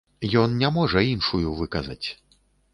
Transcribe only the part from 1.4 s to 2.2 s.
выказаць.